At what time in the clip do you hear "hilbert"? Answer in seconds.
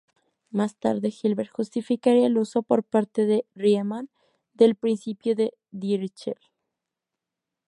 1.15-1.51